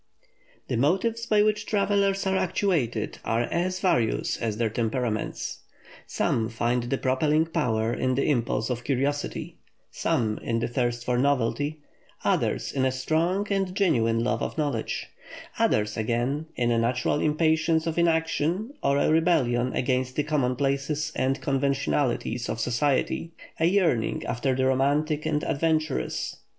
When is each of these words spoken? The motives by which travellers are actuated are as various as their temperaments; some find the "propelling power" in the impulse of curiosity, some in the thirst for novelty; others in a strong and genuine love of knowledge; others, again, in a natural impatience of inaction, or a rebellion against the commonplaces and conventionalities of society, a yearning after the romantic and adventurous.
The 0.67 0.77
motives 0.77 1.27
by 1.27 1.43
which 1.43 1.67
travellers 1.67 2.25
are 2.25 2.35
actuated 2.35 3.19
are 3.23 3.41
as 3.43 3.79
various 3.79 4.35
as 4.35 4.57
their 4.57 4.71
temperaments; 4.71 5.59
some 6.07 6.49
find 6.49 6.81
the 6.85 6.97
"propelling 6.97 7.45
power" 7.45 7.93
in 7.93 8.15
the 8.15 8.27
impulse 8.27 8.71
of 8.71 8.83
curiosity, 8.83 9.59
some 9.91 10.39
in 10.39 10.57
the 10.57 10.67
thirst 10.67 11.05
for 11.05 11.19
novelty; 11.19 11.81
others 12.23 12.71
in 12.71 12.83
a 12.83 12.91
strong 12.91 13.45
and 13.51 13.75
genuine 13.75 14.23
love 14.23 14.41
of 14.41 14.57
knowledge; 14.57 15.05
others, 15.59 15.95
again, 15.97 16.47
in 16.55 16.71
a 16.71 16.79
natural 16.79 17.19
impatience 17.21 17.85
of 17.85 17.99
inaction, 17.99 18.73
or 18.81 18.97
a 18.97 19.11
rebellion 19.11 19.71
against 19.73 20.15
the 20.15 20.23
commonplaces 20.23 21.11
and 21.15 21.41
conventionalities 21.41 22.49
of 22.49 22.59
society, 22.59 23.33
a 23.59 23.65
yearning 23.65 24.25
after 24.25 24.55
the 24.55 24.65
romantic 24.65 25.27
and 25.27 25.43
adventurous. 25.43 26.37